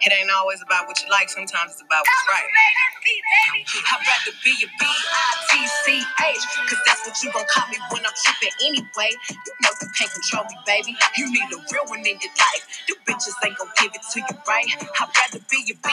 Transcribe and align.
It 0.00 0.12
ain't 0.12 0.30
always 0.30 0.62
about 0.62 0.88
what 0.88 1.02
you 1.02 1.10
like, 1.10 1.28
sometimes 1.30 1.72
it's 1.74 1.82
about 1.82 2.04
what's 2.06 2.26
right. 2.28 2.48
I'd 3.90 4.02
rather 4.06 4.36
be 4.44 4.54
a 4.64 4.68
B-I-T-C-H, 4.78 6.44
cause 6.70 6.80
that's 6.86 7.06
what 7.06 7.16
you 7.22 7.32
gon' 7.32 7.46
call 7.52 7.68
me 7.70 7.78
when 7.92 8.06
I'm 8.06 8.14
trippin' 8.24 8.54
anyway. 8.64 9.12
You 9.30 9.54
know 9.62 9.70
you 9.82 9.88
can't 9.98 10.12
control 10.12 10.44
me, 10.46 10.56
baby. 10.66 10.96
You 11.18 11.32
need 11.32 11.48
a 11.52 11.58
real 11.72 11.86
one 11.88 12.00
in 12.00 12.18
your 12.20 12.34
life. 12.38 12.64
You 12.88 12.96
bitches 13.08 13.34
ain't 13.44 13.58
gon' 13.58 13.68
give 13.80 13.92
it 13.94 14.02
to 14.14 14.20
you 14.20 14.36
right. 14.48 14.66
I'd 14.70 15.10
rather 15.10 15.44
be 15.50 15.72
a 15.72 15.76
B. 15.76 15.90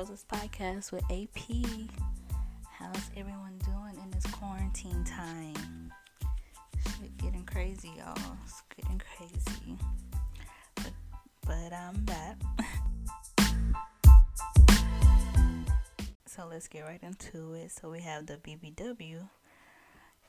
Roses 0.00 0.24
podcast 0.32 0.92
with 0.92 1.04
AP. 1.10 1.38
How's 2.70 3.10
everyone 3.18 3.58
doing 3.66 4.02
in 4.02 4.10
this 4.12 4.24
quarantine 4.32 5.04
time? 5.04 5.92
Shit 6.82 7.14
getting 7.18 7.44
crazy, 7.44 7.92
y'all. 7.98 8.16
It's 8.42 8.62
getting 8.74 8.98
crazy. 8.98 9.76
But, 10.76 10.92
but 11.46 11.74
I'm 11.74 12.02
back. 12.06 12.40
so 16.24 16.46
let's 16.48 16.66
get 16.66 16.86
right 16.86 17.02
into 17.02 17.52
it. 17.52 17.70
So 17.70 17.90
we 17.90 18.00
have 18.00 18.24
the 18.24 18.38
BBW. 18.38 19.28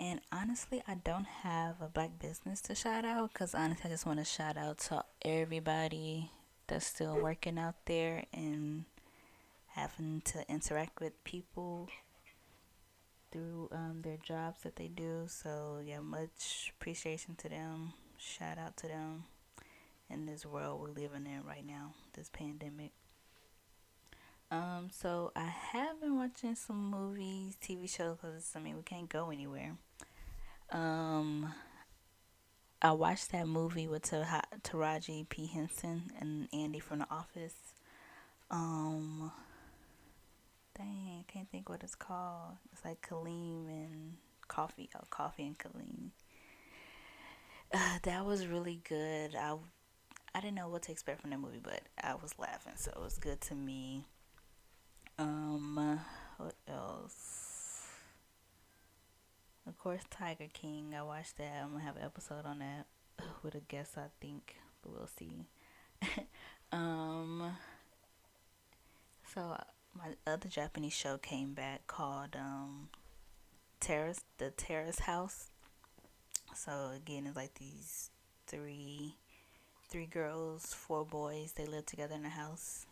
And 0.02 0.20
honestly, 0.34 0.84
I 0.86 0.96
don't 0.96 1.28
have 1.28 1.76
a 1.82 1.88
black 1.88 2.20
business 2.20 2.60
to 2.64 2.76
shout 2.76 3.06
out 3.06 3.32
because 3.32 3.56
honestly, 3.56 3.86
I 3.86 3.94
just 3.94 4.06
want 4.06 4.20
to 4.20 4.26
shout 4.26 4.58
out 4.58 4.80
to 4.80 5.06
everybody 5.22 6.30
that's 6.68 6.88
still 6.88 7.18
working 7.22 7.58
out 7.58 7.76
there 7.86 8.26
and 8.34 8.84
having 9.74 10.22
to 10.26 10.44
interact 10.50 11.00
with 11.00 11.24
people 11.24 11.90
through 13.32 13.70
um, 13.72 14.02
their 14.04 14.18
jobs 14.18 14.62
that 14.64 14.76
they 14.76 14.88
do. 14.88 15.24
So, 15.28 15.80
yeah, 15.84 16.00
much 16.00 16.74
appreciation 16.80 17.36
to 17.36 17.50
them. 17.50 17.94
Shout 18.18 18.58
out 18.58 18.78
to 18.78 18.88
them 18.88 19.24
in 20.10 20.26
this 20.26 20.46
world 20.46 20.82
we're 20.82 20.90
living 20.90 21.26
in 21.26 21.44
right 21.46 21.66
now, 21.66 21.94
this 22.14 22.30
pandemic. 22.30 22.92
Um, 24.52 24.90
so 24.92 25.32
I 25.34 25.46
have 25.46 26.02
been 26.02 26.18
watching 26.18 26.56
some 26.56 26.92
movies, 26.92 27.56
TV 27.62 27.90
shows, 27.90 28.18
because 28.22 28.52
I 28.56 28.60
mean 28.60 28.76
we 28.76 28.84
can't 28.84 29.08
go 29.08 29.30
anywhere. 29.30 29.78
Um, 30.72 31.54
I 32.82 32.92
watched 32.92 33.32
that 33.32 33.48
movie 33.48 33.88
with 33.88 34.04
Taraji 34.04 35.30
P 35.30 35.46
Henson 35.46 36.12
and 36.20 36.50
Andy 36.52 36.80
from 36.80 37.00
The 37.00 37.08
Office. 37.10 37.56
Um, 38.50 39.32
dang, 40.78 41.20
I 41.20 41.32
can't 41.32 41.50
think 41.50 41.70
what 41.70 41.84
it's 41.84 41.96
called. 41.96 42.58
It's 42.72 42.84
like 42.84 43.02
Kareem 43.08 43.68
and 43.68 44.18
Coffee. 44.48 44.90
Oh, 44.96 45.06
Coffee 45.10 45.48
and 45.48 45.58
Kareem. 45.58 46.10
Uh, 47.74 48.00
that 48.04 48.26
was 48.26 48.48
really 48.48 48.82
good. 48.88 49.36
I 49.36 49.56
I 50.34 50.40
didn't 50.40 50.56
know 50.56 50.70
what 50.70 50.84
to 50.84 50.92
expect 50.92 51.22
from 51.22 51.32
that 51.32 51.40
movie, 51.40 51.60
but 51.62 51.82
I 52.02 52.16
was 52.16 52.34
laughing, 52.38 52.74
so 52.76 52.92
it 52.96 53.02
was 53.02 53.18
good 53.18 53.42
to 53.42 53.56
me. 53.56 54.06
Um, 55.20 56.00
what 56.38 56.56
else? 56.68 57.88
Of 59.68 59.78
course, 59.78 60.02
Tiger 60.10 60.48
King. 60.52 60.94
I 60.98 61.04
watched 61.04 61.38
that. 61.38 61.62
I'm 61.62 61.72
gonna 61.72 61.84
have 61.84 61.98
an 61.98 62.04
episode 62.04 62.46
on 62.46 62.60
that 62.60 62.88
with 63.44 63.56
a 63.56 63.60
guest, 63.60 63.98
I 63.98 64.08
think, 64.20 64.56
but 64.82 64.94
we'll 64.94 65.08
see. 65.08 65.46
um, 66.72 67.56
so 69.34 69.58
my 69.98 70.16
other 70.26 70.48
Japanese 70.48 70.94
show 70.94 71.18
came 71.18 71.54
back 71.54 71.88
called 71.88 72.36
um 72.36 72.90
Terrace, 73.80 74.22
the 74.38 74.52
Terrace 74.52 75.00
House. 75.00 75.50
So 76.54 76.92
again, 76.96 77.26
it's 77.28 77.36
like 77.36 77.56
these 77.56 78.12
three, 78.48 79.16
three 79.90 80.06
girls, 80.06 80.74
four 80.74 81.06
boys. 81.06 81.54
They 81.54 81.66
live 81.66 81.86
together 81.86 82.16
in 82.16 82.26
a 82.26 82.30
house. 82.30 82.86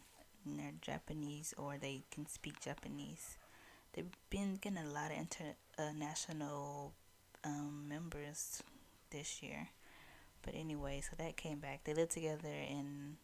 And 0.45 0.57
they're 0.57 0.71
Japanese 0.81 1.53
or 1.57 1.77
they 1.77 2.03
can 2.11 2.25
speak 2.25 2.59
Japanese. 2.61 3.37
They've 3.93 4.09
been 4.29 4.55
getting 4.55 4.79
a 4.79 4.87
lot 4.89 5.11
of 5.11 5.17
international 5.77 6.93
um, 7.43 7.85
members 7.87 8.63
this 9.11 9.43
year. 9.43 9.69
But 10.41 10.55
anyway, 10.55 11.01
so 11.01 11.15
that 11.17 11.35
came 11.35 11.59
back. 11.59 11.81
They 11.83 11.93
live 11.93 12.09
together 12.09 12.47
and 12.47 13.17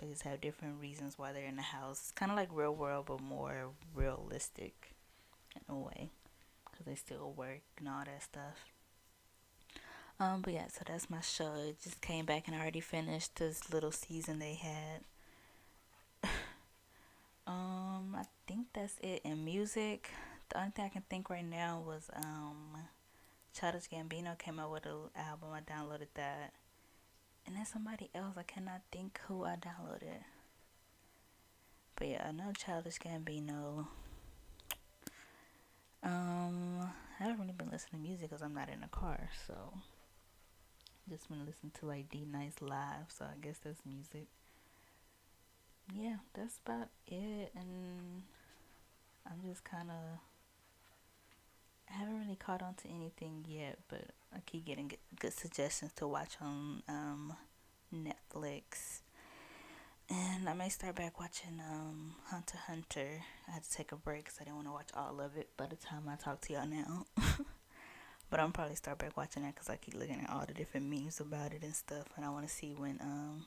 they 0.00 0.08
just 0.08 0.22
have 0.22 0.40
different 0.40 0.80
reasons 0.80 1.18
why 1.18 1.32
they're 1.32 1.44
in 1.44 1.56
the 1.56 1.62
house. 1.62 2.00
It's 2.00 2.12
kind 2.12 2.30
of 2.30 2.36
like 2.36 2.48
real 2.52 2.74
world, 2.74 3.06
but 3.06 3.20
more 3.20 3.70
realistic 3.94 4.94
in 5.54 5.74
a 5.74 5.78
way 5.78 6.10
because 6.70 6.86
they 6.86 6.94
still 6.94 7.32
work 7.36 7.60
and 7.78 7.88
all 7.88 8.02
that 8.04 8.22
stuff. 8.22 8.64
Um, 10.18 10.42
but 10.42 10.52
yeah, 10.52 10.68
so 10.68 10.82
that's 10.86 11.08
my 11.08 11.20
show. 11.20 11.54
It 11.54 11.82
just 11.82 12.00
came 12.00 12.26
back 12.26 12.46
and 12.46 12.54
I 12.54 12.60
already 12.60 12.80
finished 12.80 13.36
this 13.36 13.72
little 13.72 13.92
season 13.92 14.38
they 14.38 14.54
had. 14.54 15.00
um, 17.46 18.14
I 18.16 18.24
think 18.46 18.66
that's 18.74 18.98
it. 19.02 19.22
In 19.24 19.44
music, 19.44 20.10
the 20.50 20.58
only 20.58 20.72
thing 20.72 20.84
I 20.84 20.88
can 20.88 21.04
think 21.08 21.30
right 21.30 21.44
now 21.44 21.82
was 21.86 22.10
um, 22.14 22.76
Childish 23.54 23.88
Gambino 23.88 24.38
came 24.38 24.58
out 24.58 24.70
with 24.70 24.84
an 24.84 24.92
album. 25.16 25.48
I 25.54 25.60
downloaded 25.60 26.08
that, 26.14 26.52
and 27.46 27.56
then 27.56 27.66
somebody 27.66 28.10
else 28.14 28.34
I 28.36 28.42
cannot 28.42 28.82
think 28.92 29.20
who 29.26 29.44
I 29.44 29.56
downloaded. 29.56 30.24
But 31.96 32.08
yeah, 32.08 32.26
I 32.28 32.32
know 32.32 32.52
Childish 32.56 32.98
Gambino. 32.98 33.86
Um, 36.02 36.80
I 36.80 37.22
haven't 37.24 37.40
really 37.40 37.52
been 37.52 37.70
listening 37.70 38.02
to 38.02 38.08
music 38.08 38.30
because 38.30 38.42
I'm 38.42 38.54
not 38.54 38.70
in 38.70 38.82
a 38.82 38.88
car, 38.88 39.28
so 39.46 39.74
just 41.08 41.28
been 41.28 41.44
listening 41.44 41.72
to 41.80 41.86
like 41.86 42.08
D 42.08 42.26
Nice 42.30 42.54
live. 42.60 43.08
So 43.08 43.24
I 43.26 43.38
guess 43.40 43.58
that's 43.62 43.80
music. 43.84 44.26
Yeah, 45.94 46.16
that's 46.34 46.58
about 46.64 46.88
it, 47.06 47.52
and 47.54 48.22
I'm 49.26 49.40
just 49.46 49.64
kind 49.64 49.90
of. 49.90 50.20
I 51.90 51.98
haven't 51.98 52.20
really 52.20 52.36
caught 52.36 52.62
on 52.62 52.74
to 52.74 52.88
anything 52.88 53.44
yet, 53.48 53.78
but 53.88 54.10
I 54.34 54.40
keep 54.46 54.64
getting 54.64 54.92
good, 55.18 55.32
suggestions 55.32 55.92
to 55.96 56.06
watch 56.06 56.36
on 56.40 56.82
um, 56.88 57.34
Netflix. 57.94 59.00
And 60.08 60.48
I 60.48 60.54
may 60.54 60.68
start 60.68 60.96
back 60.96 61.20
watching 61.20 61.60
um, 61.70 62.14
Hunter 62.26 62.58
Hunter. 62.66 63.22
I 63.48 63.52
had 63.52 63.62
to 63.62 63.70
take 63.70 63.92
a 63.92 63.96
break 63.96 64.24
because 64.24 64.38
I 64.40 64.44
didn't 64.44 64.56
want 64.56 64.68
to 64.68 64.72
watch 64.72 64.88
all 64.94 65.20
of 65.20 65.36
it 65.36 65.50
by 65.56 65.66
the 65.66 65.76
time 65.76 66.02
I 66.08 66.16
talk 66.16 66.40
to 66.42 66.52
y'all 66.52 66.66
now. 66.66 67.06
but 68.30 68.40
I'm 68.40 68.52
probably 68.52 68.76
start 68.76 68.98
back 68.98 69.16
watching 69.16 69.42
that 69.42 69.54
because 69.54 69.68
I 69.68 69.76
keep 69.76 69.94
looking 69.94 70.20
at 70.20 70.30
all 70.30 70.44
the 70.46 70.54
different 70.54 70.88
memes 70.88 71.20
about 71.20 71.52
it 71.52 71.62
and 71.62 71.74
stuff, 71.74 72.06
and 72.16 72.24
I 72.24 72.30
want 72.30 72.46
to 72.46 72.52
see 72.52 72.74
when 72.76 72.98
um 73.00 73.44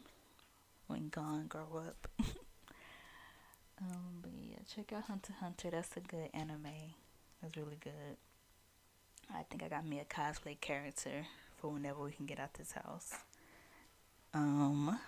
when 0.88 1.10
Gon 1.10 1.48
grow 1.48 1.68
up. 1.88 2.08
um, 3.82 4.20
but 4.22 4.32
yeah, 4.42 4.58
check 4.74 4.94
out 4.94 5.04
Hunter 5.04 5.34
Hunter. 5.40 5.70
That's 5.72 5.96
a 5.98 6.02
good 6.02 6.30
anime. 6.34 6.96
That's 7.42 7.58
really 7.58 7.78
good. 7.82 8.18
I 9.32 9.44
think 9.50 9.64
I 9.64 9.68
got 9.68 9.86
me 9.86 10.00
a 10.00 10.06
cosplay 10.06 10.60
character 10.60 11.28
for 11.58 11.70
whenever 11.70 12.04
we 12.04 12.12
can 12.12 12.26
get 12.26 12.40
out 12.40 12.54
this 12.56 12.72
house. 12.72 13.14
Um, 14.34 15.00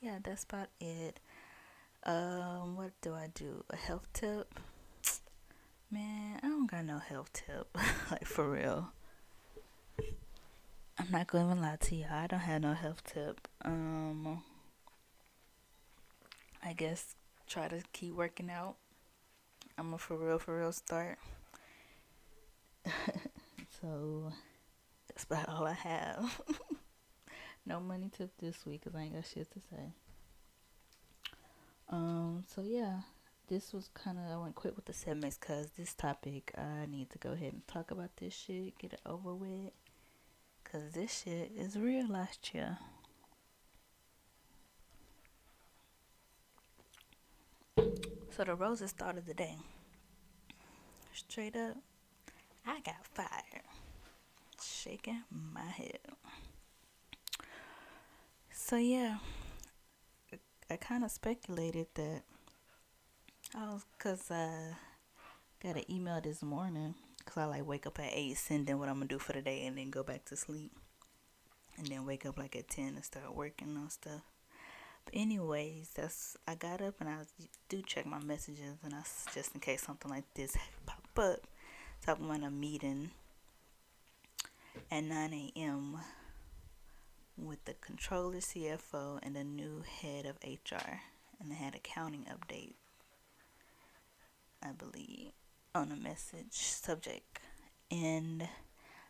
yeah, 0.00 0.18
that's 0.22 0.44
about 0.44 0.68
it. 0.80 1.20
Um, 2.04 2.76
what 2.76 2.92
do 3.00 3.14
I 3.14 3.28
do? 3.34 3.64
A 3.70 3.76
health 3.76 4.06
tip? 4.12 4.54
Man, 5.90 6.38
I 6.42 6.48
don't 6.48 6.70
got 6.70 6.84
no 6.84 6.98
health 6.98 7.32
tip. 7.32 7.68
like 8.10 8.26
for 8.26 8.50
real. 8.50 8.90
I'm 10.98 11.10
not 11.10 11.26
gonna 11.26 11.60
lie 11.60 11.76
to 11.80 11.96
y'all. 11.96 12.12
I 12.12 12.26
don't 12.26 12.40
have 12.40 12.62
no 12.62 12.74
health 12.74 13.02
tip. 13.04 13.48
Um, 13.64 14.42
I 16.64 16.72
guess 16.72 17.14
try 17.46 17.68
to 17.68 17.82
keep 17.92 18.14
working 18.14 18.50
out. 18.50 18.76
I'm 19.78 19.92
a 19.94 19.98
for 19.98 20.16
real, 20.16 20.38
for 20.38 20.58
real 20.58 20.72
start. 20.72 21.18
so 23.86 24.32
that's 25.06 25.24
about 25.24 25.48
all 25.48 25.64
I 25.64 25.74
have. 25.74 26.40
no 27.66 27.78
money 27.78 28.10
tip 28.16 28.30
this 28.38 28.66
week 28.66 28.82
because 28.82 28.98
I 28.98 29.04
ain't 29.04 29.14
got 29.14 29.26
shit 29.26 29.48
to 29.52 29.60
say. 29.70 29.92
Um, 31.88 32.42
so 32.52 32.62
yeah, 32.62 33.02
this 33.48 33.72
was 33.72 33.88
kind 33.94 34.18
of 34.18 34.24
I 34.24 34.42
went 34.42 34.56
quick 34.56 34.74
with 34.74 34.86
the 34.86 34.92
segments 34.92 35.38
because 35.38 35.70
this 35.78 35.94
topic 35.94 36.52
I 36.58 36.86
need 36.86 37.10
to 37.10 37.18
go 37.18 37.30
ahead 37.30 37.52
and 37.52 37.66
talk 37.68 37.92
about 37.92 38.10
this 38.16 38.34
shit, 38.34 38.76
get 38.76 38.92
it 38.94 39.00
over 39.06 39.32
with, 39.32 39.70
cause 40.64 40.92
this 40.92 41.22
shit 41.22 41.52
is 41.56 41.76
real 41.76 42.08
last 42.08 42.52
year. 42.52 42.78
So 47.76 48.44
the 48.44 48.56
roses 48.56 48.90
started 48.90 49.26
the 49.26 49.34
day. 49.34 49.56
Straight 51.14 51.54
up, 51.54 51.76
I 52.66 52.80
got 52.80 53.06
fired. 53.14 53.65
Shaking 54.66 55.22
my 55.30 55.60
head. 55.64 55.98
So 58.50 58.76
yeah, 58.76 59.18
I 60.68 60.76
kind 60.76 61.04
of 61.04 61.10
speculated 61.10 61.86
that 61.94 62.22
I 63.54 63.72
was 63.72 63.84
cause 63.98 64.30
I 64.30 64.76
got 65.62 65.76
an 65.76 65.90
email 65.90 66.20
this 66.20 66.42
morning 66.42 66.94
cause 67.24 67.36
I 67.36 67.44
like 67.44 67.66
wake 67.66 67.86
up 67.86 67.98
at 68.00 68.10
eight, 68.12 68.36
send 68.38 68.68
in 68.68 68.78
what 68.78 68.88
I'm 68.88 68.96
gonna 68.96 69.06
do 69.06 69.18
for 69.18 69.32
the 69.32 69.42
day, 69.42 69.66
and 69.66 69.78
then 69.78 69.90
go 69.90 70.02
back 70.02 70.24
to 70.26 70.36
sleep, 70.36 70.72
and 71.78 71.86
then 71.86 72.04
wake 72.04 72.26
up 72.26 72.38
like 72.38 72.56
at 72.56 72.68
ten 72.68 72.94
and 72.96 73.04
start 73.04 73.34
working 73.34 73.76
on 73.76 73.90
stuff. 73.90 74.22
But 75.04 75.14
anyways, 75.14 75.90
that's 75.94 76.36
I 76.48 76.56
got 76.56 76.82
up 76.82 76.94
and 77.00 77.08
I 77.08 77.18
do 77.68 77.82
check 77.82 78.06
my 78.06 78.18
messages 78.18 78.78
and 78.82 78.94
I 78.94 79.02
just 79.32 79.54
in 79.54 79.60
case 79.60 79.82
something 79.82 80.10
like 80.10 80.24
this 80.34 80.56
pop 80.86 81.18
up. 81.18 81.46
Talking 82.04 82.26
about 82.26 82.42
a 82.42 82.50
meeting 82.50 83.10
at 84.90 85.04
9 85.04 85.52
a.m. 85.56 85.98
with 87.36 87.64
the 87.64 87.74
controller, 87.74 88.36
CFO, 88.36 89.18
and 89.22 89.36
the 89.36 89.44
new 89.44 89.82
head 90.00 90.26
of 90.26 90.36
HR, 90.44 91.00
and 91.40 91.50
they 91.50 91.54
had 91.56 91.74
accounting 91.74 92.26
update. 92.30 92.74
I 94.62 94.72
believe 94.72 95.32
on 95.74 95.92
a 95.92 95.96
message 95.96 96.52
subject, 96.52 97.40
and 97.90 98.48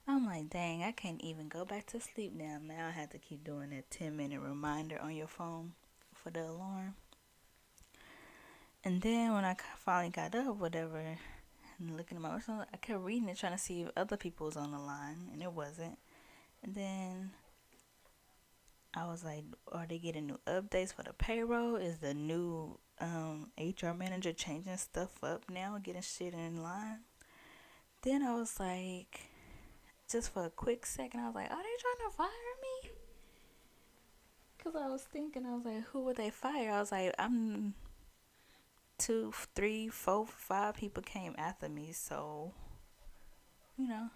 I'm 0.08 0.26
like, 0.26 0.50
dang, 0.50 0.82
I 0.82 0.92
can't 0.92 1.20
even 1.20 1.48
go 1.48 1.64
back 1.64 1.86
to 1.86 2.00
sleep 2.00 2.32
now. 2.32 2.58
Now 2.62 2.88
I 2.88 2.90
have 2.90 3.10
to 3.10 3.18
keep 3.18 3.44
doing 3.44 3.70
that 3.70 3.90
10 3.90 4.16
minute 4.16 4.40
reminder 4.40 5.00
on 5.00 5.16
your 5.16 5.26
phone 5.26 5.72
for 6.14 6.30
the 6.30 6.44
alarm. 6.44 6.94
And 8.84 9.02
then 9.02 9.32
when 9.32 9.44
I 9.44 9.56
finally 9.84 10.10
got 10.10 10.34
up, 10.36 10.56
whatever, 10.56 11.18
and 11.78 11.96
looking 11.96 12.16
at 12.16 12.22
my 12.22 12.38
phone, 12.38 12.64
I 12.72 12.76
kept 12.76 13.00
reading 13.00 13.28
it, 13.28 13.38
trying 13.38 13.52
to 13.52 13.58
see 13.58 13.82
if 13.82 13.90
other 13.96 14.16
people 14.16 14.46
was 14.46 14.56
on 14.56 14.72
the 14.72 14.78
line, 14.78 15.30
and 15.32 15.42
it 15.42 15.52
wasn't. 15.52 15.98
And 16.62 16.74
then 16.74 17.30
I 18.94 19.06
was 19.06 19.22
like, 19.24 19.44
are 19.72 19.86
they 19.86 19.98
getting 19.98 20.26
new 20.26 20.40
updates 20.46 20.94
for 20.94 21.02
the 21.02 21.12
payroll? 21.12 21.76
Is 21.76 21.98
the 21.98 22.14
new 22.14 22.78
um, 23.00 23.50
HR 23.58 23.92
manager 23.92 24.32
changing 24.32 24.76
stuff 24.78 25.22
up 25.22 25.50
now, 25.50 25.78
getting 25.82 26.02
shit 26.02 26.32
in 26.32 26.62
line? 26.62 27.00
Then 28.02 28.22
I 28.22 28.34
was 28.34 28.58
like, 28.58 29.28
just 30.10 30.32
for 30.32 30.46
a 30.46 30.50
quick 30.50 30.86
second, 30.86 31.20
I 31.20 31.26
was 31.26 31.34
like, 31.34 31.50
are 31.50 31.56
they 31.56 31.56
trying 31.56 32.10
to 32.10 32.16
fire 32.16 32.28
me? 32.62 32.90
Because 34.56 34.76
I 34.76 34.88
was 34.88 35.02
thinking, 35.02 35.44
I 35.44 35.54
was 35.54 35.64
like, 35.64 35.84
who 35.88 36.04
would 36.04 36.16
they 36.16 36.30
fire? 36.30 36.72
I 36.72 36.80
was 36.80 36.92
like, 36.92 37.14
I'm 37.18 37.74
two, 38.98 39.32
three, 39.54 39.88
four, 39.88 40.26
five 40.26 40.74
people 40.74 41.02
came 41.02 41.34
after 41.38 41.68
me, 41.68 41.92
so, 41.92 42.52
you 43.78 43.88
know, 43.88 44.08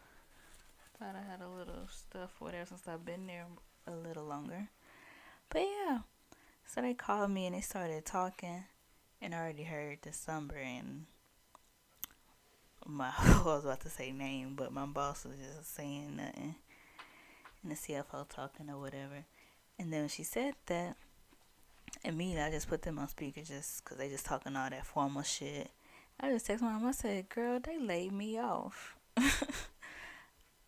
thought 1.01 1.17
I 1.17 1.31
had 1.31 1.41
a 1.41 1.49
little 1.49 1.89
stuff, 1.89 2.37
whatever, 2.41 2.67
since 2.67 2.87
I've 2.87 3.05
been 3.07 3.27
there 3.27 3.47
a 3.87 3.93
little 3.93 4.25
longer. 4.25 4.69
But 5.49 5.63
yeah, 5.63 6.01
so 6.67 6.83
they 6.83 6.93
called 6.93 7.31
me 7.31 7.47
and 7.47 7.55
they 7.55 7.63
started 7.63 8.05
talking, 8.05 8.65
and 9.23 9.35
I 9.35 9.39
already 9.39 9.63
heard 9.63 9.99
the 10.03 10.13
number 10.29 10.57
and 10.57 11.07
my, 12.87 13.13
I 13.19 13.43
was 13.45 13.65
about 13.65 13.81
to 13.81 13.89
say 13.89 14.13
name, 14.13 14.55
but 14.57 14.73
my 14.73 14.85
boss 14.85 15.25
was 15.25 15.37
just 15.39 15.75
saying 15.75 16.17
nothing, 16.17 16.55
and 17.63 17.73
the 17.73 17.77
CFO 17.77 18.29
talking 18.29 18.69
or 18.69 18.79
whatever. 18.79 19.25
And 19.79 19.91
then 19.91 20.09
she 20.09 20.23
said 20.23 20.55
that, 20.67 20.97
immediately 22.05 22.43
I 22.43 22.51
just 22.51 22.69
put 22.69 22.83
them 22.83 22.99
on 22.99 23.09
speaker 23.09 23.43
just 23.43 23.85
because 23.85 23.99
they 23.99 24.09
just 24.09 24.27
talking 24.27 24.57
all 24.57 24.71
that 24.71 24.87
formal 24.87 25.23
shit. 25.23 25.71
I 26.19 26.31
just 26.31 26.47
text 26.47 26.63
my 26.63 26.73
mom. 26.73 26.87
I 26.87 26.93
said, 26.93 27.29
"Girl, 27.29 27.61
they 27.61 27.79
laid 27.79 28.13
me 28.13 28.39
off." 28.39 28.97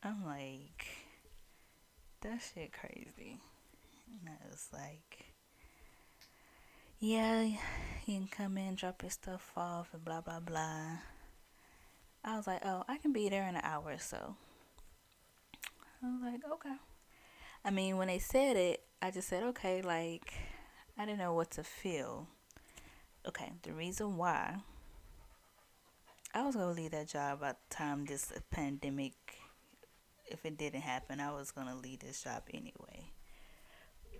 I'm 0.02 0.24
like, 0.24 0.86
that 2.22 2.40
shit 2.54 2.72
crazy. 2.72 3.38
And 4.20 4.28
I 4.28 4.50
was 4.50 4.68
like, 4.72 5.26
yeah, 6.98 7.42
you 7.42 7.58
can 8.06 8.28
come 8.28 8.58
in, 8.58 8.74
drop 8.74 9.02
your 9.02 9.10
stuff 9.10 9.52
off, 9.56 9.88
and 9.92 10.04
blah 10.04 10.20
blah 10.20 10.40
blah. 10.40 10.98
I 12.24 12.36
was 12.36 12.46
like, 12.46 12.64
oh, 12.64 12.84
I 12.88 12.98
can 12.98 13.12
be 13.12 13.28
there 13.28 13.48
in 13.48 13.56
an 13.56 13.62
hour 13.64 13.92
or 13.92 13.98
so. 13.98 14.36
I 16.02 16.06
was 16.06 16.22
like, 16.22 16.40
okay. 16.52 16.76
I 17.64 17.70
mean, 17.70 17.96
when 17.96 18.08
they 18.08 18.18
said 18.18 18.56
it, 18.56 18.82
I 19.00 19.10
just 19.10 19.28
said, 19.28 19.42
okay, 19.42 19.82
like, 19.82 20.32
I 20.98 21.06
didn't 21.06 21.18
know 21.18 21.34
what 21.34 21.50
to 21.52 21.64
feel. 21.64 22.28
Okay, 23.26 23.52
the 23.62 23.72
reason 23.72 24.16
why 24.16 24.56
I 26.34 26.42
was 26.42 26.56
gonna 26.56 26.72
leave 26.72 26.90
that 26.92 27.08
job 27.08 27.40
by 27.40 27.52
the 27.52 27.74
time 27.74 28.04
this 28.04 28.32
pandemic, 28.50 29.14
if 30.26 30.44
it 30.44 30.56
didn't 30.56 30.80
happen, 30.80 31.20
I 31.20 31.30
was 31.32 31.50
gonna 31.50 31.76
leave 31.76 32.00
this 32.00 32.22
job 32.22 32.42
anyway. 32.52 33.10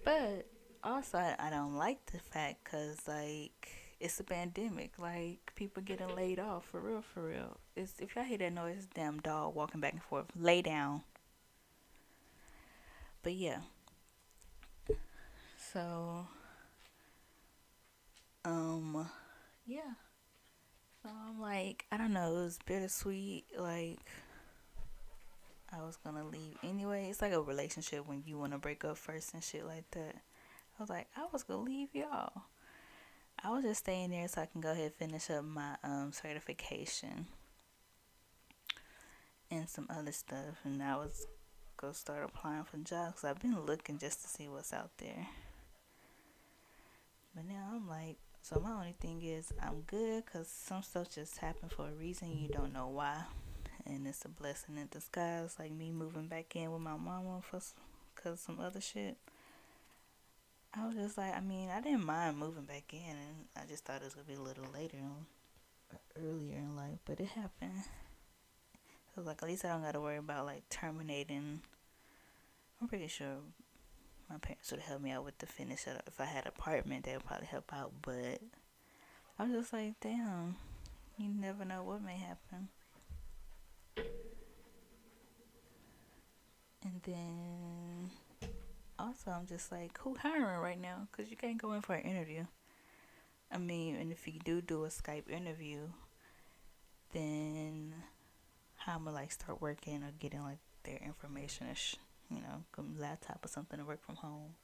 But 0.04 0.46
also, 0.84 1.18
I, 1.18 1.36
I 1.38 1.50
don't 1.50 1.76
like 1.76 2.04
the 2.06 2.18
fact 2.18 2.64
because, 2.64 2.98
like, 3.06 3.70
it's 4.00 4.18
a 4.20 4.24
pandemic. 4.24 4.98
Like, 4.98 5.52
people 5.54 5.82
getting 5.82 6.14
laid 6.14 6.38
off 6.38 6.66
for 6.66 6.80
real, 6.80 7.02
for 7.02 7.28
real. 7.28 7.58
It's, 7.76 7.94
if 8.00 8.16
y'all 8.16 8.24
hear 8.24 8.38
that 8.38 8.52
noise, 8.52 8.88
damn 8.92 9.20
dog 9.20 9.54
walking 9.54 9.80
back 9.80 9.92
and 9.92 10.02
forth. 10.02 10.26
Lay 10.36 10.60
down. 10.60 11.02
But 13.22 13.34
yeah. 13.34 13.58
So, 15.72 16.26
um, 18.44 19.08
yeah. 19.66 19.94
So 21.02 21.10
I'm 21.10 21.40
like, 21.40 21.84
I 21.90 21.96
don't 21.96 22.12
know, 22.12 22.36
it 22.36 22.44
was 22.44 22.58
bittersweet. 22.64 23.44
Like, 23.58 23.98
I 25.72 25.82
was 25.82 25.96
gonna 25.96 26.24
leave 26.24 26.58
anyway. 26.62 27.08
It's 27.10 27.22
like 27.22 27.32
a 27.32 27.40
relationship 27.40 28.06
when 28.06 28.22
you 28.26 28.38
wanna 28.38 28.58
break 28.58 28.84
up 28.84 28.98
first 28.98 29.34
and 29.34 29.42
shit 29.42 29.66
like 29.66 29.90
that. 29.92 30.14
I 30.78 30.82
was 30.82 30.90
like, 30.90 31.08
I 31.16 31.26
was 31.32 31.42
gonna 31.42 31.62
leave 31.62 31.88
y'all. 31.94 32.42
I 33.42 33.50
was 33.50 33.64
just 33.64 33.80
staying 33.80 34.10
there 34.10 34.28
so 34.28 34.42
I 34.42 34.46
can 34.46 34.60
go 34.60 34.70
ahead 34.70 34.84
and 34.84 34.94
finish 34.94 35.30
up 35.30 35.44
my 35.44 35.76
um 35.82 36.12
certification 36.12 37.26
and 39.50 39.68
some 39.68 39.86
other 39.90 40.12
stuff, 40.12 40.60
and 40.64 40.82
I 40.82 40.96
was 40.96 41.26
go 41.76 41.92
start 41.92 42.24
applying 42.24 42.64
for 42.64 42.76
jobs. 42.78 43.24
I've 43.24 43.40
been 43.40 43.58
looking 43.66 43.98
just 43.98 44.22
to 44.22 44.28
see 44.28 44.48
what's 44.48 44.72
out 44.72 44.90
there. 44.98 45.26
But 47.34 47.46
now 47.48 47.72
I'm 47.74 47.88
like, 47.88 48.18
so 48.42 48.60
my 48.60 48.72
only 48.72 48.94
thing 49.00 49.22
is 49.22 49.52
I'm 49.62 49.82
good 49.86 50.24
because 50.24 50.48
some 50.48 50.82
stuff 50.82 51.14
just 51.14 51.38
happened 51.38 51.70
for 51.70 51.88
a 51.88 51.92
reason 51.92 52.36
you 52.36 52.48
don't 52.48 52.72
know 52.72 52.88
why, 52.88 53.22
and 53.86 54.06
it's 54.06 54.24
a 54.24 54.28
blessing 54.28 54.76
in 54.76 54.88
disguise. 54.90 55.56
Like 55.58 55.70
me 55.70 55.92
moving 55.92 56.26
back 56.26 56.56
in 56.56 56.72
with 56.72 56.82
my 56.82 56.96
mama 56.96 57.40
for 57.42 57.60
cause 58.16 58.40
some 58.40 58.58
other 58.60 58.80
shit. 58.80 59.16
I 60.74 60.86
was 60.86 60.96
just 60.96 61.18
like, 61.18 61.36
I 61.36 61.40
mean, 61.40 61.68
I 61.68 61.80
didn't 61.80 62.04
mind 62.04 62.38
moving 62.38 62.64
back 62.64 62.92
in, 62.92 63.10
and 63.10 63.46
I 63.56 63.66
just 63.68 63.84
thought 63.84 64.00
it 64.00 64.04
was 64.04 64.14
gonna 64.14 64.26
be 64.26 64.34
a 64.34 64.40
little 64.40 64.66
later, 64.74 64.98
earlier 66.18 66.56
in 66.56 66.74
life, 66.74 66.98
but 67.04 67.20
it 67.20 67.28
happened. 67.28 67.84
So 69.14 69.20
like, 69.22 69.42
at 69.42 69.48
least 69.48 69.64
I 69.64 69.68
don't 69.68 69.82
gotta 69.82 70.00
worry 70.00 70.16
about 70.16 70.46
like 70.46 70.68
terminating. 70.68 71.60
I'm 72.80 72.88
pretty 72.88 73.06
sure 73.06 73.36
my 74.32 74.38
parents 74.38 74.70
would 74.70 74.80
help 74.80 75.02
me 75.02 75.10
out 75.10 75.24
with 75.24 75.36
the 75.38 75.46
finish. 75.46 75.86
If 75.86 76.18
I 76.18 76.24
had 76.24 76.46
an 76.46 76.52
apartment, 76.56 77.04
they 77.04 77.12
would 77.12 77.26
probably 77.26 77.46
help 77.46 77.70
out. 77.72 77.92
But 78.00 78.40
I 79.38 79.44
was 79.44 79.52
just 79.52 79.72
like, 79.74 80.00
damn, 80.00 80.56
you 81.18 81.28
never 81.28 81.66
know 81.66 81.82
what 81.82 82.02
may 82.02 82.16
happen. 82.16 82.68
And 86.82 87.00
then 87.04 88.10
also, 88.98 89.32
I'm 89.32 89.46
just 89.46 89.70
like, 89.70 89.98
who 89.98 90.14
hiring 90.14 90.60
right 90.60 90.80
now? 90.80 91.08
Because 91.10 91.30
you 91.30 91.36
can't 91.36 91.60
go 91.60 91.72
in 91.74 91.82
for 91.82 91.94
an 91.94 92.10
interview. 92.10 92.44
I 93.50 93.58
mean, 93.58 93.96
and 93.96 94.10
if 94.10 94.26
you 94.26 94.40
do 94.42 94.62
do 94.62 94.84
a 94.84 94.88
Skype 94.88 95.28
interview, 95.28 95.80
then 97.12 97.92
how 98.78 98.94
am 98.94 99.08
I 99.08 99.10
like 99.10 99.30
start 99.30 99.60
working 99.60 100.02
or 100.02 100.12
getting 100.18 100.42
like 100.42 100.60
their 100.84 100.98
information? 101.04 101.66
Sh- 101.74 101.96
you 102.36 102.42
know, 102.42 102.64
laptop 102.98 103.44
or 103.44 103.48
something 103.48 103.78
to 103.78 103.84
work 103.84 104.04
from 104.04 104.16
home. 104.16 104.54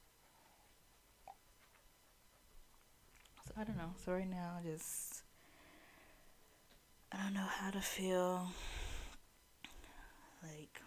So 3.45 3.53
I 3.57 3.63
don't 3.63 3.77
know. 3.77 3.93
So 4.03 4.11
right 4.13 4.29
now, 4.29 4.57
I 4.59 4.63
just 4.67 5.23
I 7.11 7.17
don't 7.23 7.33
know 7.33 7.47
how 7.59 7.71
to 7.71 7.81
feel. 7.81 8.47
Like 10.43 10.81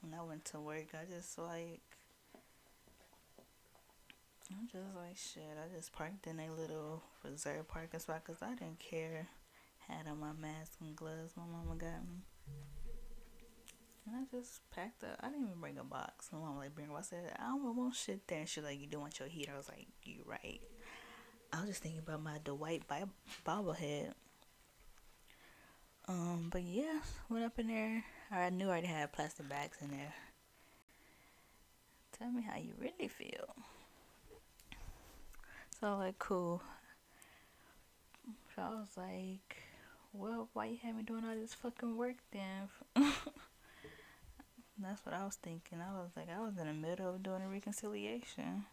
when 0.00 0.12
I 0.12 0.22
went 0.22 0.44
to 0.46 0.60
work, 0.60 0.88
I 0.94 1.04
just 1.10 1.38
like 1.38 1.80
I'm 4.50 4.66
just 4.66 4.96
like 4.96 5.16
shit. 5.16 5.56
I 5.56 5.74
just 5.74 5.92
parked 5.92 6.26
in 6.26 6.40
a 6.40 6.50
little 6.50 7.02
reserve 7.22 7.68
parking 7.68 8.00
spot 8.00 8.22
because 8.24 8.42
I 8.42 8.54
didn't 8.54 8.78
care. 8.78 9.28
Had 9.86 10.06
on 10.06 10.20
my 10.20 10.32
mask 10.32 10.72
and 10.80 10.94
gloves 10.96 11.32
my 11.36 11.44
mama 11.50 11.74
got 11.78 12.06
me. 12.06 12.24
And 14.08 14.16
I 14.16 14.36
just 14.36 14.60
packed 14.70 15.04
up. 15.04 15.18
I 15.20 15.28
didn't 15.28 15.46
even 15.46 15.60
bring 15.60 15.78
a 15.78 15.84
box. 15.84 16.30
My 16.32 16.38
mom 16.38 16.56
like 16.56 16.74
bring. 16.74 16.88
a 16.88 16.92
box. 16.92 17.08
I 17.12 17.16
said 17.16 17.36
I 17.38 17.48
don't 17.48 17.76
want 17.76 17.94
shit 17.94 18.26
there. 18.26 18.40
And 18.40 18.48
she 18.48 18.60
like, 18.60 18.80
you 18.80 18.86
don't 18.86 19.02
want 19.02 19.18
your 19.18 19.28
heater. 19.28 19.52
I 19.52 19.56
was 19.56 19.68
like, 19.68 19.86
you 20.04 20.22
right. 20.24 20.60
I 21.52 21.60
was 21.60 21.68
just 21.68 21.82
thinking 21.82 22.00
about 22.00 22.22
my 22.22 22.38
Dwight 22.44 22.84
bobblehead. 23.46 24.12
Um, 26.06 26.48
but 26.50 26.62
yeah, 26.62 27.00
went 27.28 27.44
up 27.44 27.58
in 27.58 27.68
there. 27.68 28.04
I 28.30 28.48
knew 28.48 28.66
I 28.66 28.68
already 28.68 28.86
had 28.86 29.12
plastic 29.12 29.48
bags 29.48 29.76
in 29.82 29.90
there. 29.90 30.14
Tell 32.18 32.30
me 32.30 32.42
how 32.42 32.58
you 32.58 32.72
really 32.80 33.08
feel. 33.08 33.54
So 35.80 35.96
like 35.96 36.18
cool. 36.18 36.62
So 38.56 38.62
I 38.62 38.70
was 38.70 38.96
like, 38.96 39.56
well, 40.12 40.48
why 40.54 40.66
you 40.66 40.78
have 40.82 40.96
me 40.96 41.02
doing 41.02 41.24
all 41.28 41.34
this 41.34 41.54
fucking 41.54 41.96
work 41.96 42.16
then? 42.32 42.68
That's 44.80 45.04
what 45.04 45.14
I 45.14 45.24
was 45.24 45.36
thinking. 45.36 45.80
I 45.80 45.92
was 45.92 46.10
like, 46.16 46.28
I 46.30 46.40
was 46.40 46.56
in 46.56 46.66
the 46.66 46.72
middle 46.72 47.14
of 47.14 47.22
doing 47.22 47.42
a 47.42 47.48
reconciliation. 47.48 48.64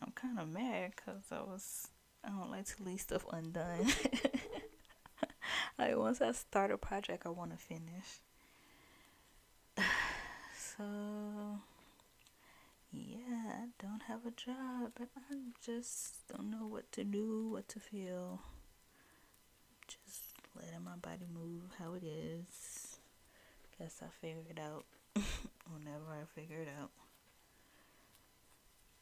I'm 0.00 0.12
kind 0.12 0.38
of 0.40 0.48
mad 0.48 0.92
because 0.96 1.22
I 1.30 1.40
was, 1.40 1.88
I 2.24 2.30
don't 2.30 2.50
like 2.50 2.66
to 2.76 2.82
leave 2.82 3.00
stuff 3.00 3.24
undone. 3.32 3.86
like, 5.78 5.96
once 5.96 6.20
I 6.20 6.32
start 6.32 6.72
a 6.72 6.78
project, 6.78 7.26
I 7.26 7.28
want 7.28 7.52
to 7.52 7.56
finish. 7.58 8.20
so, 10.56 11.60
yeah, 12.90 13.52
I 13.52 13.66
don't 13.78 14.02
have 14.08 14.26
a 14.26 14.30
job, 14.32 14.92
but 14.98 15.08
I 15.16 15.34
just 15.64 16.26
don't 16.26 16.50
know 16.50 16.66
what 16.66 16.90
to 16.92 17.04
do, 17.04 17.50
what 17.52 17.68
to 17.68 17.78
feel. 17.78 18.40
Just 19.86 20.22
letting 20.56 20.82
my 20.82 20.96
body 20.96 21.26
move 21.32 21.62
how 21.78 21.94
it 21.94 22.02
is. 22.04 22.71
Guess 23.82 24.02
I 24.02 24.10
figure 24.20 24.44
it 24.48 24.60
out 24.60 24.84
whenever 25.72 26.12
I 26.12 26.24
figure 26.40 26.60
it 26.60 26.68
out. 26.80 26.90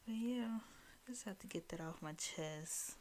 But 0.07 0.15
yeah 0.15 0.57
just 1.11 1.25
have 1.25 1.39
to 1.39 1.47
get 1.47 1.67
that 1.69 1.81
off 1.81 2.01
my 2.01 2.13
chest. 2.13 2.95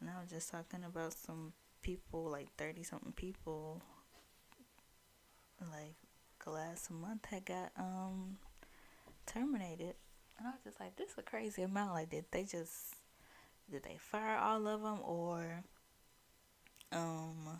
And 0.00 0.08
I 0.08 0.20
was 0.20 0.30
just 0.30 0.50
talking 0.50 0.82
about 0.82 1.12
some 1.12 1.52
people, 1.82 2.24
like 2.30 2.48
30 2.56 2.82
something 2.84 3.12
people, 3.12 3.82
like 5.60 5.94
last 6.46 6.90
month 6.90 7.26
had 7.26 7.44
got 7.44 7.72
um 7.76 8.38
terminated. 9.26 9.94
And 10.38 10.46
I 10.46 10.52
was 10.52 10.60
just 10.64 10.80
like, 10.80 10.96
this 10.96 11.10
is 11.10 11.18
a 11.18 11.22
crazy 11.22 11.62
amount. 11.62 11.92
Like, 11.92 12.10
did 12.10 12.24
they 12.30 12.44
just, 12.44 12.94
did 13.70 13.82
they 13.82 13.96
fire 13.98 14.38
all 14.38 14.66
of 14.66 14.82
them 14.82 15.00
or, 15.02 15.64
um, 16.92 17.58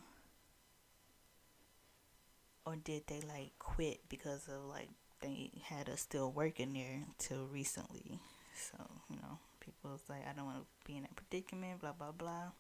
or 2.67 2.77
did 2.77 3.07
they 3.07 3.21
like 3.21 3.53
quit 3.59 4.01
because 4.09 4.49
of 4.49 4.65
like 4.69 4.91
they 5.23 5.51
had 5.63 5.89
us 5.89 6.01
still 6.01 6.31
working 6.31 6.75
there 6.75 7.05
until 7.07 7.47
recently? 7.47 8.19
So, 8.55 8.77
you 9.09 9.17
know, 9.17 9.39
people 9.61 9.93
was 9.93 10.03
like, 10.09 10.27
I 10.29 10.33
don't 10.35 10.47
want 10.47 10.59
to 10.59 10.67
be 10.87 10.97
in 10.97 11.03
that 11.03 11.15
predicament, 11.15 11.81
blah, 11.81 11.93
blah, 11.93 12.13
blah. 12.13 12.51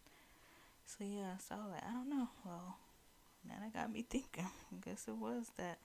So, 0.86 1.04
yeah, 1.04 1.36
so 1.38 1.56
I 1.56 1.58
was 1.58 1.72
like, 1.72 1.84
I 1.84 1.92
don't 1.92 2.08
know. 2.08 2.28
Well, 2.44 2.76
now 3.48 3.54
that 3.60 3.74
got 3.74 3.92
me 3.92 4.04
thinking. 4.08 4.44
I 4.44 4.88
guess 4.88 5.06
it 5.08 5.16
was 5.16 5.50
that. 5.56 5.78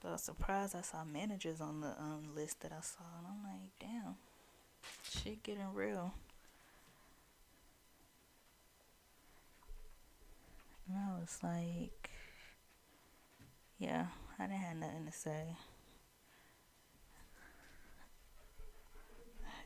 Cause 0.00 0.08
I 0.08 0.12
was 0.12 0.22
surprised 0.22 0.76
I 0.76 0.82
saw 0.82 1.04
managers 1.04 1.60
on 1.60 1.80
the 1.80 1.88
um, 1.88 2.28
list 2.36 2.60
that 2.60 2.70
I 2.70 2.80
saw, 2.82 3.02
and 3.18 3.26
I'm 3.26 3.42
like, 3.42 3.70
damn, 3.80 4.14
shit 5.02 5.42
getting 5.42 5.74
real. 5.74 6.14
And 10.86 10.96
I 10.96 11.18
was 11.18 11.38
like, 11.42 12.10
yeah, 13.78 14.06
I 14.38 14.46
didn't 14.46 14.60
have 14.60 14.76
nothing 14.76 15.06
to 15.06 15.12
say. 15.12 15.56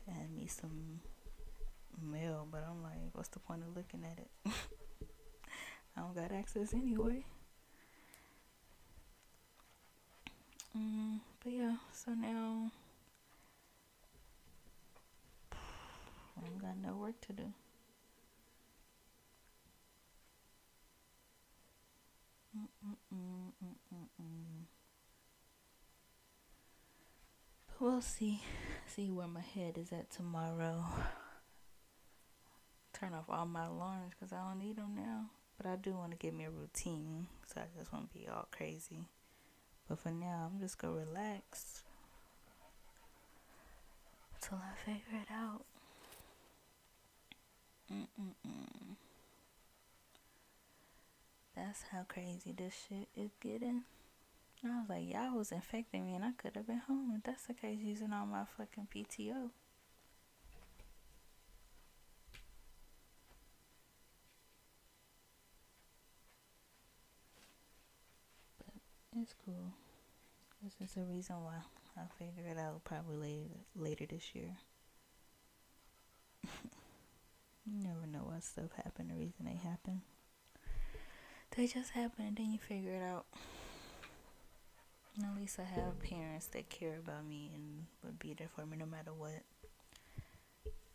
and 0.07 0.35
me 0.35 0.47
some 0.47 0.99
mail, 2.01 2.47
but 2.51 2.65
I'm 2.69 2.81
like, 2.83 3.11
what's 3.13 3.29
the 3.29 3.39
point 3.39 3.61
of 3.61 3.75
looking 3.75 4.03
at 4.03 4.19
it? 4.19 4.29
I 5.97 6.01
don't 6.01 6.15
got 6.15 6.31
access 6.31 6.73
anyway. 6.73 7.23
Um, 10.75 11.21
but 11.43 11.53
yeah, 11.53 11.75
so 11.93 12.11
now 12.11 12.71
I 15.53 16.45
ain't 16.45 16.61
got 16.61 16.77
no 16.77 16.95
work 16.95 17.21
to 17.27 17.33
do. 17.33 17.53
Mm-mm-mm-mm-mm. 23.13 24.65
We'll 27.79 28.01
see. 28.01 28.41
See 28.87 29.11
where 29.11 29.27
my 29.27 29.41
head 29.41 29.77
is 29.77 29.91
at 29.91 30.09
tomorrow. 30.09 30.85
Turn 32.93 33.13
off 33.13 33.25
all 33.29 33.45
my 33.45 33.65
alarms 33.65 34.13
because 34.17 34.31
I 34.31 34.47
don't 34.47 34.59
need 34.59 34.77
them 34.77 34.95
now. 34.95 35.25
But 35.57 35.65
I 35.67 35.75
do 35.75 35.93
want 35.93 36.11
to 36.11 36.17
get 36.17 36.33
me 36.33 36.45
a 36.45 36.49
routine. 36.49 37.27
So 37.45 37.61
I 37.61 37.65
just 37.77 37.91
want 37.91 38.11
to 38.11 38.17
be 38.17 38.27
all 38.27 38.47
crazy. 38.51 39.05
But 39.87 39.99
for 39.99 40.11
now, 40.11 40.49
I'm 40.51 40.59
just 40.59 40.77
going 40.77 40.93
to 40.93 41.05
relax. 41.11 41.83
Until 44.35 44.59
I 44.59 44.75
figure 44.85 45.19
it 45.21 45.31
out. 45.31 45.65
Mm-mm-mm. 47.91 48.95
That's 51.73 51.85
how 51.91 52.05
crazy 52.07 52.53
this 52.55 52.85
shit 52.87 53.07
is 53.15 53.31
getting. 53.41 53.81
I 54.63 54.67
was 54.67 54.89
like, 54.89 55.11
y'all 55.11 55.35
was 55.35 55.51
infecting 55.51 56.05
me 56.05 56.13
and 56.13 56.23
I 56.23 56.29
could 56.37 56.55
have 56.55 56.67
been 56.67 56.83
home. 56.87 57.13
If 57.17 57.23
that's 57.23 57.47
the 57.47 57.55
case, 57.55 57.79
using 57.81 58.13
all 58.13 58.27
my 58.27 58.43
fucking 58.55 58.89
PTO. 58.95 59.49
But 68.59 69.21
it's 69.23 69.33
cool. 69.43 69.73
This 70.61 70.75
is 70.79 70.93
the 70.93 71.01
reason 71.05 71.37
why. 71.43 71.55
I'll 71.97 72.11
figure 72.19 72.51
it 72.51 72.59
out 72.59 72.83
probably 72.83 73.17
later, 73.17 73.49
later 73.75 74.05
this 74.05 74.35
year. 74.35 74.57
you 76.43 76.51
never 77.65 78.05
know 78.05 78.29
what 78.31 78.43
stuff 78.43 78.69
happened, 78.75 79.09
the 79.09 79.15
reason 79.15 79.45
they 79.45 79.55
happen. 79.55 80.03
They 81.55 81.67
just 81.67 81.91
happen 81.91 82.25
and 82.25 82.35
then 82.35 82.51
you 82.51 82.57
figure 82.57 82.93
it 82.93 83.03
out. 83.03 83.25
At 85.23 85.35
least 85.39 85.59
I 85.59 85.63
have 85.63 85.99
parents 85.99 86.47
that 86.47 86.67
care 86.69 86.97
about 86.97 87.27
me 87.27 87.51
and 87.53 87.85
would 88.03 88.17
be 88.17 88.33
there 88.33 88.49
for 88.55 88.65
me 88.65 88.77
no 88.77 88.87
matter 88.87 89.13
what. 89.13 89.43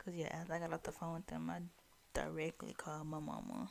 Cause 0.04 0.14
yeah, 0.16 0.28
as 0.32 0.50
I 0.50 0.58
got 0.58 0.72
off 0.72 0.82
the 0.82 0.90
phone 0.90 1.14
with 1.14 1.26
them, 1.28 1.48
I 1.48 1.60
directly 2.12 2.74
called 2.76 3.06
my 3.06 3.20
mama. 3.20 3.68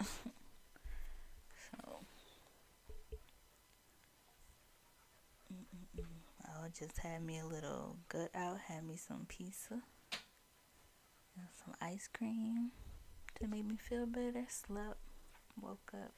so 0.02 2.00
I'll 6.46 6.70
just 6.78 6.98
have 6.98 7.22
me 7.22 7.38
a 7.38 7.46
little 7.46 7.96
gut 8.10 8.30
out, 8.34 8.58
have 8.66 8.84
me 8.84 8.96
some 8.96 9.24
pizza, 9.28 9.80
and 11.36 11.46
some 11.64 11.74
ice 11.80 12.08
cream 12.12 12.72
to 13.40 13.46
make 13.46 13.64
me 13.64 13.76
feel 13.76 14.04
better. 14.04 14.44
Slept, 14.48 14.98
woke 15.62 15.92
up. 15.94 16.12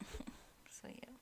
So 0.70 0.88
yeah. 0.88 1.14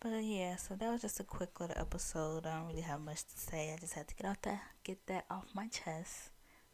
But 0.00 0.22
yeah, 0.22 0.56
so 0.56 0.74
that 0.76 0.90
was 0.92 1.02
just 1.02 1.18
a 1.18 1.24
quick 1.24 1.58
little 1.60 1.76
episode. 1.76 2.46
I 2.46 2.54
don't 2.56 2.68
really 2.68 2.82
have 2.82 3.00
much 3.00 3.24
to 3.24 3.38
say. 3.38 3.72
I 3.72 3.76
just 3.78 3.94
had 3.94 4.06
to 4.08 4.14
get 4.14 4.26
off 4.28 4.40
that 4.42 4.60
get 4.84 5.06
that 5.06 5.24
off 5.30 5.46
my 5.54 5.66
chest 5.68 6.30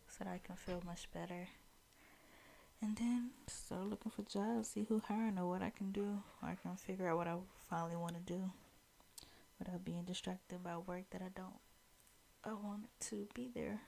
so 0.08 0.24
that 0.24 0.28
I 0.30 0.40
can 0.44 0.56
feel 0.56 0.82
much 0.84 1.10
better. 1.12 1.48
And 2.82 2.96
then 2.96 3.30
start 3.46 3.86
looking 3.88 4.12
for 4.12 4.22
jobs, 4.22 4.68
see 4.68 4.84
who 4.84 5.00
hiring 5.00 5.38
or 5.38 5.48
what 5.48 5.62
I 5.62 5.70
can 5.70 5.90
do. 5.90 6.22
Or 6.42 6.50
I 6.50 6.54
can 6.56 6.76
figure 6.76 7.08
out 7.08 7.16
what 7.16 7.26
I 7.28 7.36
finally 7.70 7.96
want 7.96 8.14
to 8.14 8.32
do 8.32 8.50
without 9.58 9.84
being 9.84 10.04
distracted 10.04 10.62
by 10.62 10.76
work 10.76 11.04
that 11.10 11.22
I 11.22 11.30
don't 11.34 11.58
I 12.44 12.52
want 12.52 12.88
to 13.08 13.26
be 13.34 13.50
there. 13.54 13.80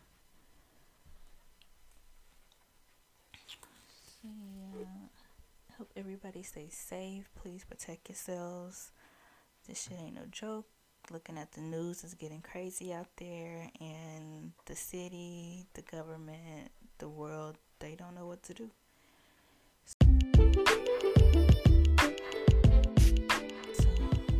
So 4.22 4.28
yeah. 4.78 4.86
Hope 5.78 5.90
everybody 5.96 6.42
stays 6.42 6.74
safe. 6.74 7.28
Please 7.40 7.64
protect 7.64 8.08
yourselves. 8.08 8.92
This 9.68 9.82
shit 9.82 9.98
ain't 10.00 10.14
no 10.14 10.22
joke. 10.30 10.66
Looking 11.10 11.38
at 11.38 11.52
the 11.52 11.60
news 11.60 12.02
is 12.02 12.14
getting 12.14 12.40
crazy 12.40 12.92
out 12.92 13.06
there, 13.16 13.70
and 13.80 14.52
the 14.64 14.74
city, 14.74 15.66
the 15.74 15.82
government, 15.82 16.70
the 16.98 17.08
world, 17.08 17.58
they 17.78 17.94
don't 17.94 18.14
know 18.14 18.26
what 18.26 18.42
to 18.44 18.54
do. 18.54 18.70
So 19.84 19.96
we 20.08 20.20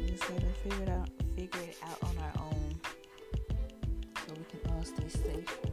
just 0.08 0.28
gotta 0.28 0.52
figure 0.64 0.82
it 0.82 0.88
out, 0.88 1.08
figure 1.36 1.60
it 1.60 1.78
out 1.84 1.98
on 2.02 2.18
our 2.18 2.32
own, 2.42 2.80
so 4.26 4.34
we 4.36 4.44
can 4.44 4.60
all 4.72 4.82
stay 4.82 5.08
safe. 5.08 5.65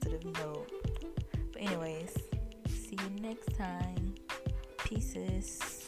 Positive 0.00 0.24
note. 0.38 0.70
But, 1.52 1.62
anyways, 1.62 2.14
see 2.68 2.96
you 2.96 3.20
next 3.22 3.56
time. 3.56 4.14
Pieces. 4.84 5.79